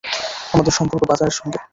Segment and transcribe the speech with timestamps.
[0.53, 1.59] আমাদের সম্পর্ক বাজারের সঙ্গে।